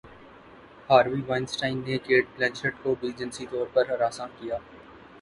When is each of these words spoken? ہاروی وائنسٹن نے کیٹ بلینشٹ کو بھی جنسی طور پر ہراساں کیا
ہاروی 0.89 1.21
وائنسٹن 1.27 1.77
نے 1.85 1.97
کیٹ 2.05 2.25
بلینشٹ 2.35 2.83
کو 2.83 2.95
بھی 2.99 3.11
جنسی 3.17 3.45
طور 3.51 3.65
پر 3.73 3.89
ہراساں 3.89 4.27
کیا 4.39 4.57